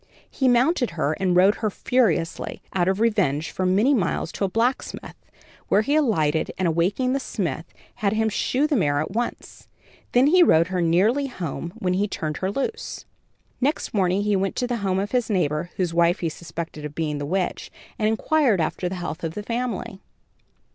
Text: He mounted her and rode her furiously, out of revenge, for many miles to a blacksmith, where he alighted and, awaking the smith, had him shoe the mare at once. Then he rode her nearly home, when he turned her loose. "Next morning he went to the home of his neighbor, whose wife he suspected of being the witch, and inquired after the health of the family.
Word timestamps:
He 0.27 0.47
mounted 0.47 0.91
her 0.97 1.13
and 1.19 1.35
rode 1.35 1.53
her 1.61 1.69
furiously, 1.69 2.63
out 2.73 2.87
of 2.87 2.99
revenge, 2.99 3.51
for 3.51 3.67
many 3.67 3.93
miles 3.93 4.31
to 4.31 4.43
a 4.43 4.49
blacksmith, 4.49 5.13
where 5.67 5.83
he 5.83 5.93
alighted 5.95 6.51
and, 6.57 6.67
awaking 6.67 7.13
the 7.13 7.19
smith, 7.19 7.65
had 7.97 8.13
him 8.13 8.27
shoe 8.27 8.65
the 8.65 8.75
mare 8.75 8.99
at 8.99 9.11
once. 9.11 9.67
Then 10.13 10.25
he 10.25 10.41
rode 10.41 10.69
her 10.69 10.81
nearly 10.81 11.27
home, 11.27 11.73
when 11.77 11.93
he 11.93 12.07
turned 12.07 12.37
her 12.37 12.49
loose. 12.49 13.05
"Next 13.61 13.93
morning 13.93 14.23
he 14.23 14.35
went 14.35 14.55
to 14.55 14.65
the 14.65 14.77
home 14.77 14.97
of 14.97 15.11
his 15.11 15.29
neighbor, 15.29 15.69
whose 15.75 15.93
wife 15.93 16.21
he 16.21 16.29
suspected 16.29 16.83
of 16.83 16.95
being 16.95 17.19
the 17.19 17.25
witch, 17.27 17.69
and 17.99 18.07
inquired 18.07 18.59
after 18.59 18.89
the 18.89 18.95
health 18.95 19.23
of 19.23 19.35
the 19.35 19.43
family. 19.43 19.99